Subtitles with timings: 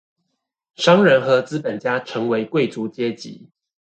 [0.73, 3.51] 商人和資本家成為貴族階級